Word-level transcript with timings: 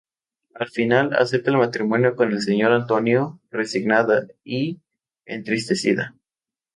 Al 0.63 0.67
final 0.75 1.13
acepta 1.13 1.51
el 1.51 1.57
matrimonio 1.57 2.15
con 2.15 2.31
el 2.31 2.41
Señor 2.41 2.71
Antonio, 2.71 3.39
resignada 3.51 4.25
y 4.43 4.79
entristecida. 5.27 6.15